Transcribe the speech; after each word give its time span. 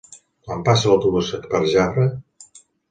Quan 0.47 0.63
passa 0.69 0.89
l'autobús 0.93 1.31
per 1.53 1.63
Jafre? 1.77 2.09